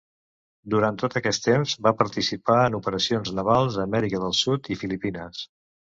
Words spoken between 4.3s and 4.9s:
Sud i